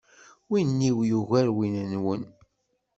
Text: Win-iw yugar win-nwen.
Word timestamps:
Win-iw 0.49 0.97
yugar 1.09 1.47
win-nwen. 1.57 2.23